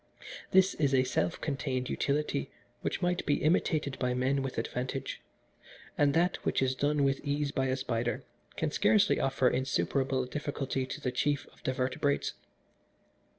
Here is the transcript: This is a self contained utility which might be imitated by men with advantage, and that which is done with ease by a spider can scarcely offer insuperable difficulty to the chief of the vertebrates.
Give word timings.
This 0.49 0.73
is 0.73 0.95
a 0.95 1.03
self 1.03 1.39
contained 1.41 1.87
utility 1.87 2.49
which 2.81 3.03
might 3.03 3.23
be 3.23 3.43
imitated 3.43 3.99
by 3.99 4.15
men 4.15 4.41
with 4.41 4.57
advantage, 4.57 5.21
and 5.95 6.15
that 6.15 6.37
which 6.37 6.59
is 6.59 6.73
done 6.73 7.03
with 7.03 7.19
ease 7.19 7.51
by 7.51 7.67
a 7.67 7.77
spider 7.77 8.23
can 8.57 8.71
scarcely 8.71 9.19
offer 9.19 9.47
insuperable 9.47 10.25
difficulty 10.25 10.87
to 10.87 10.99
the 10.99 11.11
chief 11.11 11.45
of 11.53 11.61
the 11.65 11.73
vertebrates. 11.73 12.33